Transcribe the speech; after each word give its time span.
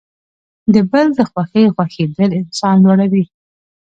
د 0.73 0.75
بل 0.91 1.07
د 1.17 1.19
خوښۍ 1.29 1.65
خوښیدل 1.75 2.29
انسان 2.41 2.75
لوړوي. 2.83 3.23